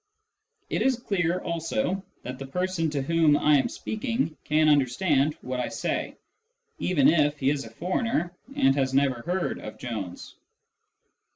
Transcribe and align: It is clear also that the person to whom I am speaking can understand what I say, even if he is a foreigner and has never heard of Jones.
It 0.71 0.81
is 0.81 0.97
clear 0.99 1.37
also 1.41 2.03
that 2.23 2.39
the 2.39 2.47
person 2.47 2.89
to 2.89 3.03
whom 3.03 3.37
I 3.37 3.57
am 3.59 3.69
speaking 3.69 4.35
can 4.45 4.67
understand 4.67 5.37
what 5.41 5.59
I 5.59 5.67
say, 5.67 6.17
even 6.79 7.07
if 7.07 7.37
he 7.37 7.51
is 7.51 7.65
a 7.65 7.69
foreigner 7.69 8.33
and 8.55 8.73
has 8.73 8.95
never 8.95 9.21
heard 9.21 9.59
of 9.59 9.77
Jones. 9.77 10.37